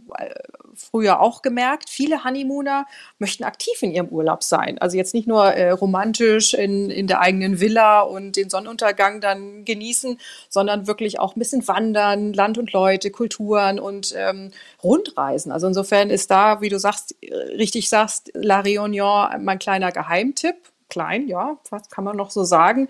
[0.75, 2.85] früher auch gemerkt, viele Honeymooner
[3.19, 4.77] möchten aktiv in ihrem Urlaub sein.
[4.79, 9.65] Also jetzt nicht nur äh, romantisch in, in der eigenen Villa und den Sonnenuntergang dann
[9.65, 14.51] genießen, sondern wirklich auch ein bisschen wandern, Land und Leute, Kulturen und ähm,
[14.83, 15.51] Rundreisen.
[15.51, 20.72] Also insofern ist da, wie du sagst, äh, richtig sagst, La Réunion mein kleiner Geheimtipp
[20.93, 22.87] klein, ja, was kann man noch so sagen.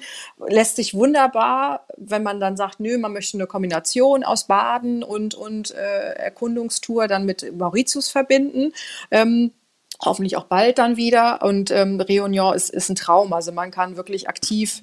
[0.48, 5.36] Lässt sich wunderbar, wenn man dann sagt, nö, man möchte eine Kombination aus Baden und,
[5.36, 8.74] und äh, Erkundungstour dann mit Mauritius verbinden.
[9.10, 9.52] Ähm,
[10.04, 11.42] hoffentlich auch bald dann wieder.
[11.44, 13.32] Und ähm, Réunion ist, ist ein Traum.
[13.32, 14.82] Also man kann wirklich aktiv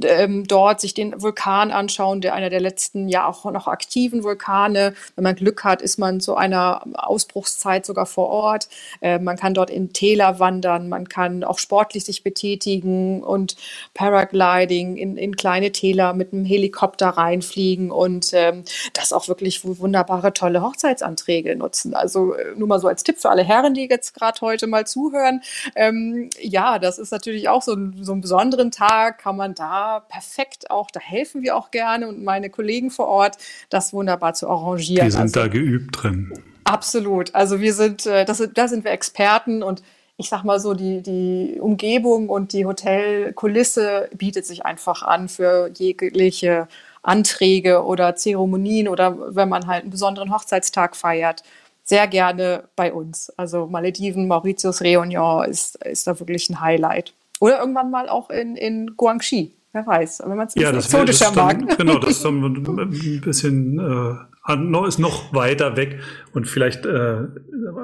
[0.00, 4.94] ähm, dort sich den Vulkan anschauen, der einer der letzten ja auch noch aktiven Vulkane.
[5.16, 8.68] Wenn man Glück hat, ist man zu einer Ausbruchszeit sogar vor Ort.
[9.00, 13.56] Äh, man kann dort in Täler wandern, man kann auch sportlich sich betätigen und
[13.94, 20.32] Paragliding in, in kleine Täler mit einem Helikopter reinfliegen und ähm, das auch wirklich wunderbare,
[20.32, 21.94] tolle Hochzeitsanträge nutzen.
[21.94, 24.86] Also äh, nur mal so als Tipp für alle Herren, die jetzt gerade heute mal
[24.86, 25.42] zuhören.
[25.76, 30.70] Ähm, ja, das ist natürlich auch so, so einen besonderen Tag, kann man da perfekt
[30.70, 33.38] auch, da helfen wir auch gerne und meine Kollegen vor Ort,
[33.70, 35.06] das wunderbar zu arrangieren.
[35.06, 36.32] Die sind also, da geübt drin.
[36.64, 37.34] Absolut.
[37.34, 39.82] Also wir sind, äh, das, da sind wir Experten und
[40.16, 45.70] ich sag mal so, die, die Umgebung und die Hotelkulisse bietet sich einfach an für
[45.74, 46.68] jegliche
[47.02, 51.42] Anträge oder Zeremonien oder wenn man halt einen besonderen Hochzeitstag feiert,
[51.84, 53.30] sehr gerne bei uns.
[53.36, 57.12] Also Malediven, Mauritius, Réunion ist, ist da wirklich ein Highlight.
[57.40, 59.52] Oder irgendwann mal auch in, in Guangxi.
[59.72, 61.78] Wer weiß, wenn man es ja, exotischer das mag.
[61.78, 66.00] Genau, das ist dann ein bisschen äh, ist noch weiter weg
[66.32, 67.26] und vielleicht, äh,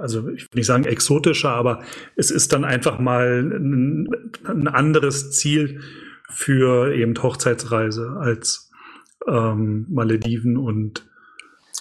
[0.01, 1.83] also ich will nicht sagen exotischer, aber
[2.17, 4.09] es ist dann einfach mal ein,
[4.45, 5.81] ein anderes Ziel
[6.29, 8.71] für eben Hochzeitsreise als
[9.27, 11.07] ähm, Malediven und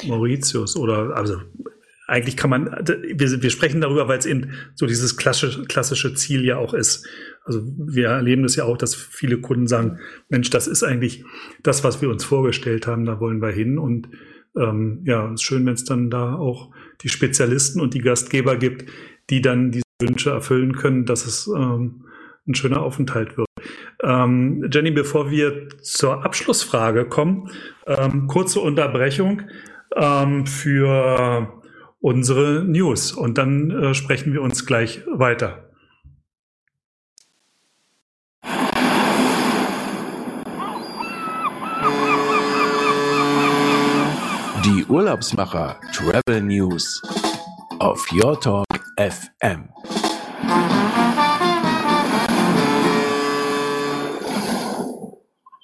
[0.06, 1.42] Mauritius oder also
[2.08, 6.46] eigentlich kann man, wir, wir sprechen darüber, weil es eben so dieses klassische, klassische Ziel
[6.46, 7.06] ja auch ist.
[7.48, 11.24] Also wir erleben das ja auch, dass viele Kunden sagen, Mensch, das ist eigentlich
[11.64, 13.80] das, was wir uns vorgestellt haben, da wollen wir hin.
[13.80, 14.10] Und
[14.58, 18.58] ähm, ja, es ist schön, wenn es dann da auch die Spezialisten und die Gastgeber
[18.58, 18.90] gibt,
[19.30, 22.04] die dann diese Wünsche erfüllen können, dass es ähm,
[22.48, 23.48] ein schöner Aufenthalt wird.
[24.04, 27.50] Ähm, Jenny, bevor wir zur Abschlussfrage kommen,
[27.86, 29.44] ähm, kurze Unterbrechung
[29.96, 31.62] ähm, für
[32.00, 35.67] unsere News und dann äh, sprechen wir uns gleich weiter.
[44.90, 47.02] Urlaubsmacher Travel News
[47.80, 48.66] auf Your Talk
[48.98, 49.68] FM.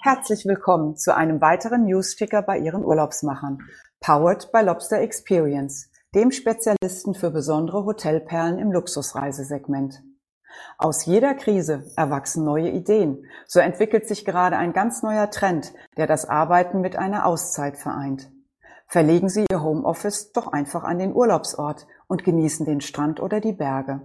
[0.02, 3.60] Herzlich willkommen zu einem weiteren Newsticker bei Ihren Urlaubsmachern,
[4.02, 10.04] powered by Lobster Experience dem Spezialisten für besondere Hotelperlen im Luxusreisesegment.
[10.78, 13.26] Aus jeder Krise erwachsen neue Ideen.
[13.48, 18.30] So entwickelt sich gerade ein ganz neuer Trend, der das Arbeiten mit einer Auszeit vereint.
[18.94, 23.52] Verlegen Sie Ihr Homeoffice doch einfach an den Urlaubsort und genießen den Strand oder die
[23.52, 24.02] Berge.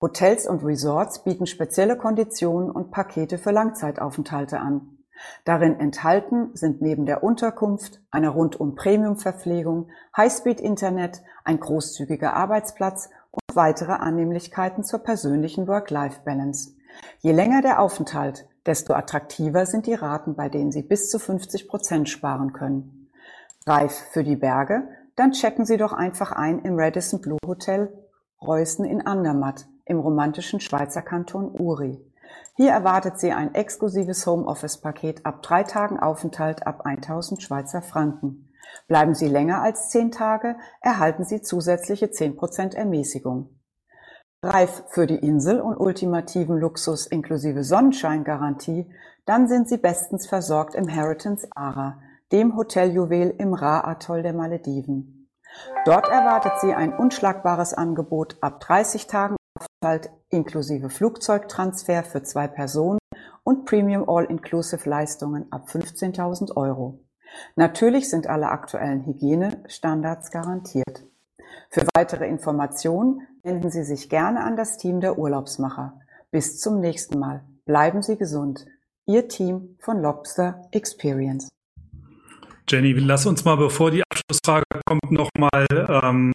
[0.00, 4.98] Hotels und Resorts bieten spezielle Konditionen und Pakete für Langzeitaufenthalte an.
[5.44, 13.92] Darin enthalten sind neben der Unterkunft, einer rundum Premium-Verpflegung, Highspeed-Internet, ein großzügiger Arbeitsplatz und weitere
[13.92, 16.72] Annehmlichkeiten zur persönlichen Work-Life-Balance.
[17.20, 21.68] Je länger der Aufenthalt, desto attraktiver sind die Raten, bei denen Sie bis zu 50
[21.68, 22.99] Prozent sparen können.
[23.66, 24.88] Reif für die Berge?
[25.16, 27.92] Dann checken Sie doch einfach ein im Radisson Blue Hotel
[28.40, 32.02] Reußen in Andermatt im romantischen Schweizer Kanton Uri.
[32.56, 38.48] Hier erwartet Sie ein exklusives Homeoffice-Paket ab drei Tagen Aufenthalt ab 1000 Schweizer Franken.
[38.88, 43.50] Bleiben Sie länger als zehn Tage, erhalten Sie zusätzliche 10% Ermäßigung.
[44.42, 48.90] Reif für die Insel und ultimativen Luxus inklusive Sonnenscheingarantie,
[49.26, 52.00] dann sind Sie bestens versorgt im Heritance Ara,
[52.32, 55.28] dem Hoteljuwel im Ra-Atoll der Malediven.
[55.84, 62.98] Dort erwartet Sie ein unschlagbares Angebot ab 30 Tagen Aufenthalt inklusive Flugzeugtransfer für zwei Personen
[63.42, 67.00] und Premium All-Inclusive-Leistungen ab 15.000 Euro.
[67.56, 71.04] Natürlich sind alle aktuellen Hygienestandards garantiert.
[71.68, 76.00] Für weitere Informationen wenden Sie sich gerne an das Team der Urlaubsmacher.
[76.30, 77.44] Bis zum nächsten Mal.
[77.64, 78.66] Bleiben Sie gesund.
[79.06, 81.48] Ihr Team von Lobster Experience.
[82.70, 85.66] Jenny, lass uns mal, bevor die Abschlussfrage kommt, nochmal
[86.04, 86.32] ähm,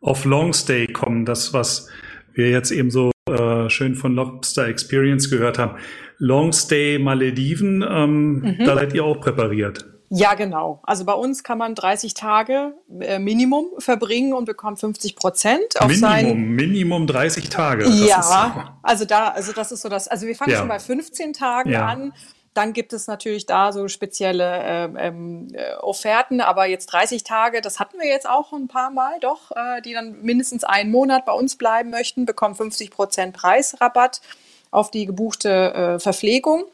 [0.00, 1.26] auf Longstay kommen.
[1.26, 1.88] Das, was
[2.32, 5.76] wir jetzt eben so äh, schön von Lobster Experience gehört haben.
[6.16, 8.64] Longstay Malediven, ähm, mhm.
[8.64, 9.84] da seid ihr auch präpariert.
[10.08, 10.80] Ja, genau.
[10.84, 15.88] Also bei uns kann man 30 Tage äh, Minimum verbringen und bekommt 50 Prozent auf
[15.88, 17.84] Minimum, sein Minimum 30 Tage.
[17.84, 20.08] Das ja, also da, also das ist so das.
[20.08, 20.58] Also wir fangen ja.
[20.60, 21.86] schon bei 15 Tagen ja.
[21.86, 22.14] an
[22.54, 27.60] dann gibt es natürlich da so spezielle ähm, ähm, äh, Offerten, aber jetzt 30 Tage,
[27.60, 31.26] das hatten wir jetzt auch ein paar Mal doch, äh, die dann mindestens einen Monat
[31.26, 34.20] bei uns bleiben möchten, bekommen 50 Prozent Preisrabatt
[34.70, 36.64] auf die gebuchte äh, Verpflegung.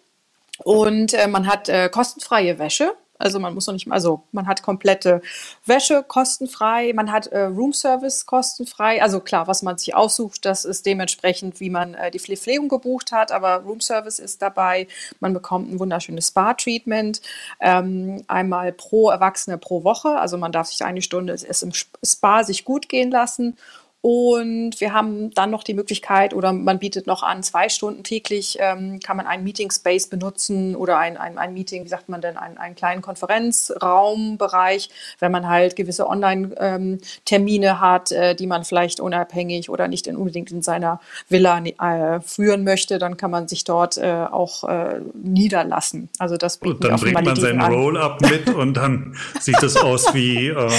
[0.63, 2.93] Und äh, man hat äh, kostenfreie Wäsche.
[3.21, 5.21] Also man muss noch nicht, also man hat komplette
[5.67, 9.03] Wäsche kostenfrei, man hat äh, Roomservice kostenfrei.
[9.03, 13.13] Also klar, was man sich aussucht, das ist dementsprechend, wie man äh, die Verpflegung gebucht
[13.13, 14.89] hat, aber Roomservice ist dabei.
[15.21, 17.21] Man bekommt ein wunderschönes Spa-Treatment,
[17.61, 20.19] ähm, einmal pro Erwachsene pro Woche.
[20.19, 23.57] Also man darf sich eine Stunde es im Spa sich gut gehen lassen
[24.03, 28.57] und wir haben dann noch die Möglichkeit oder man bietet noch an, zwei Stunden täglich
[28.59, 32.23] ähm, kann man einen Meeting Space benutzen oder ein, ein, ein Meeting, wie sagt man
[32.23, 34.89] denn, einen, einen kleinen Konferenzraumbereich,
[35.19, 40.17] wenn man halt gewisse Online-Termine ähm, hat, äh, die man vielleicht unabhängig oder nicht in,
[40.17, 45.01] unbedingt in seiner Villa äh, führen möchte, dann kann man sich dort äh, auch äh,
[45.13, 46.09] niederlassen.
[46.19, 50.49] Also das und dann bringt man seinen Roll-up mit und dann sieht es aus wie
[50.49, 50.71] äh,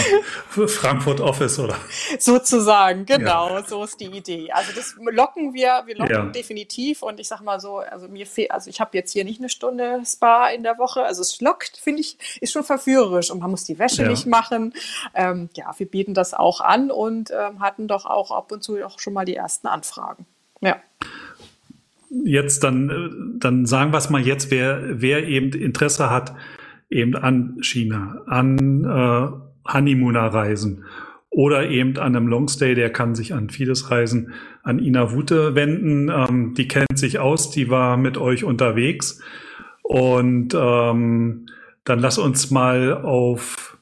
[0.67, 1.75] Frankfurt Office oder
[2.17, 3.63] sozusagen Genau, ja.
[3.63, 4.51] so ist die Idee.
[4.51, 6.25] Also das locken wir, wir locken ja.
[6.25, 9.39] definitiv und ich sag mal so, also mir fehlt, also ich habe jetzt hier nicht
[9.39, 13.39] eine Stunde Spa in der Woche, also es lockt, finde ich, ist schon verführerisch und
[13.39, 14.09] man muss die Wäsche ja.
[14.09, 14.73] nicht machen.
[15.13, 18.83] Ähm, ja, wir bieten das auch an und ähm, hatten doch auch ab und zu
[18.85, 20.25] auch schon mal die ersten Anfragen.
[20.61, 20.77] Ja.
[22.09, 26.33] Jetzt dann, dann sagen wir es mal jetzt, wer, wer eben Interesse hat,
[26.89, 30.85] eben an China, an äh, Honeymooner-Reisen
[31.31, 36.09] oder eben an einem Longstay, der kann sich an vieles Reisen an Ina Wute wenden.
[36.09, 39.21] Ähm, die kennt sich aus, die war mit euch unterwegs.
[39.81, 41.47] Und ähm,
[41.85, 43.77] dann lass uns mal auf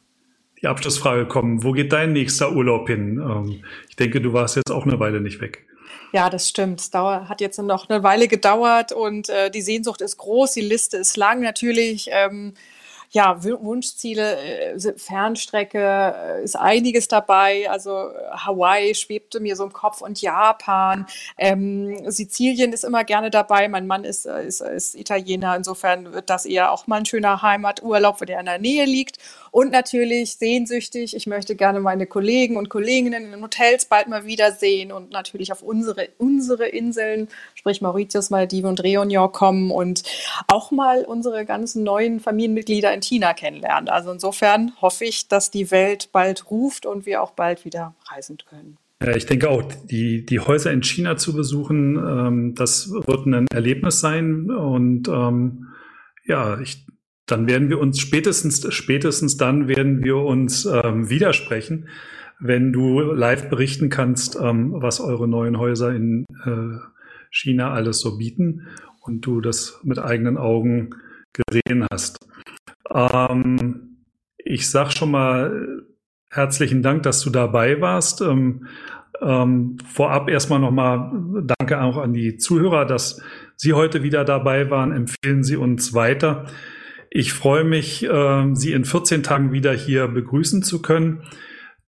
[0.62, 1.64] die Abschlussfrage kommen.
[1.64, 3.20] Wo geht dein nächster Urlaub hin?
[3.20, 5.66] Ähm, ich denke, du warst jetzt auch eine Weile nicht weg.
[6.12, 6.80] Ja, das stimmt.
[6.80, 10.98] Es hat jetzt noch eine Weile gedauert und äh, die Sehnsucht ist groß, die Liste
[10.98, 12.10] ist lang natürlich.
[12.12, 12.54] Ähm,
[13.12, 14.38] ja, Wunschziele,
[14.76, 17.70] äh, Fernstrecke äh, ist einiges dabei.
[17.70, 21.08] Also äh, Hawaii schwebte mir so im Kopf und Japan.
[21.38, 23.68] Ähm, Sizilien ist immer gerne dabei.
[23.68, 25.56] Mein Mann ist, ist, ist Italiener.
[25.56, 29.18] Insofern wird das eher auch mal ein schöner Heimaturlaub, der in der Nähe liegt.
[29.52, 31.16] Und natürlich sehnsüchtig.
[31.16, 35.52] Ich möchte gerne meine Kollegen und Kolleginnen in den Hotels bald mal wiedersehen und natürlich
[35.52, 40.04] auf unsere, unsere Inseln, sprich Mauritius, Maldiven und Reunion kommen und
[40.48, 43.90] auch mal unsere ganzen neuen Familienmitglieder in China kennenlernen.
[43.90, 48.38] Also insofern hoffe ich, dass die Welt bald ruft und wir auch bald wieder reisen
[48.50, 48.78] können.
[49.16, 54.02] Ich denke auch, die, die Häuser in China zu besuchen, ähm, das wird ein Erlebnis
[54.02, 54.52] sein.
[54.52, 55.68] Und ähm,
[56.26, 56.86] ja, ich
[57.32, 61.88] dann werden wir uns spätestens, spätestens dann werden wir uns ähm, widersprechen,
[62.40, 66.80] wenn du live berichten kannst, ähm, was eure neuen Häuser in äh,
[67.32, 68.68] China alles so bieten
[69.02, 70.92] und du das mit eigenen Augen
[71.34, 72.26] gesehen hast.
[72.90, 74.06] Ähm,
[74.38, 75.84] ich sag schon mal
[76.30, 78.22] herzlichen Dank, dass du dabei warst.
[78.22, 78.68] Ähm,
[79.22, 81.12] ähm, vorab erstmal nochmal
[81.58, 83.22] Danke auch an die Zuhörer, dass
[83.58, 84.92] Sie heute wieder dabei waren.
[84.92, 86.46] Empfehlen Sie uns weiter.
[87.12, 91.24] Ich freue mich, äh, Sie in 14 Tagen wieder hier begrüßen zu können.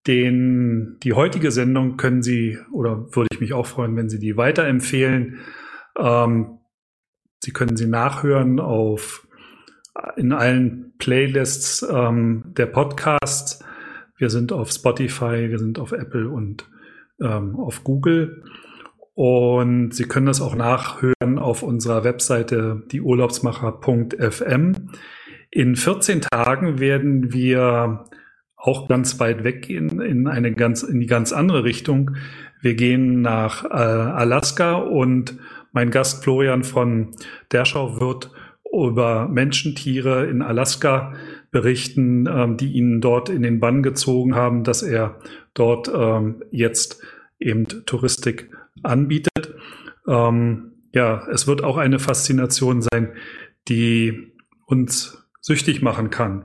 [0.07, 4.37] Den, die heutige Sendung können Sie, oder würde ich mich auch freuen, wenn Sie die
[4.37, 5.39] weiterempfehlen.
[5.99, 6.59] Ähm,
[7.41, 9.27] Sie können sie nachhören auf
[10.17, 13.65] in allen Playlists ähm, der Podcasts.
[14.17, 16.69] Wir sind auf Spotify, wir sind auf Apple und
[17.21, 18.43] ähm, auf Google.
[19.19, 24.91] Und Sie können das auch nachhören auf unserer Webseite dieurlaubsmacher.fm.
[25.51, 28.05] In 14 Tagen werden wir
[28.55, 32.13] auch ganz weit weggehen in eine ganz, in die ganz andere Richtung.
[32.61, 35.37] Wir gehen nach äh, Alaska und
[35.73, 37.17] mein Gast Florian von
[37.51, 38.31] Derschau wird
[38.73, 41.15] über Menschentiere in Alaska
[41.51, 45.19] berichten, ähm, die ihn dort in den Bann gezogen haben, dass er
[45.55, 47.03] dort ähm, jetzt
[47.41, 48.49] eben Touristik
[48.85, 49.55] anbietet.
[50.07, 53.13] Ähm, ja, es wird auch eine Faszination sein,
[53.69, 54.33] die
[54.67, 56.45] uns süchtig machen kann.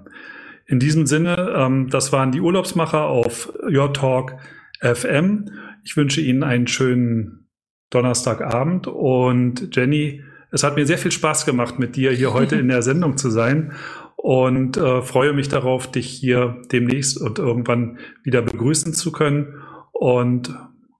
[0.65, 4.35] In diesem Sinne, ähm, das waren die Urlaubsmacher auf Your Talk
[4.79, 5.49] FM.
[5.83, 7.47] Ich wünsche Ihnen einen schönen
[7.89, 12.67] Donnerstagabend und Jenny, es hat mir sehr viel Spaß gemacht, mit dir hier heute in
[12.67, 13.73] der Sendung zu sein
[14.15, 19.55] und äh, freue mich darauf, dich hier demnächst und irgendwann wieder begrüßen zu können.
[19.91, 20.55] Und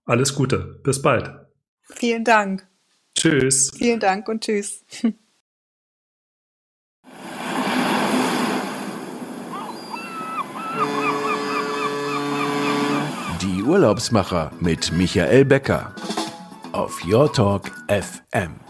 [0.06, 0.80] alles Gute.
[0.84, 1.32] Bis bald.
[1.82, 2.68] Vielen Dank.
[3.16, 3.72] Tschüss.
[3.76, 4.84] Vielen Dank und tschüss.
[13.42, 15.96] Die Urlaubsmacher mit Michael Becker
[16.72, 18.63] auf Your Talk FM.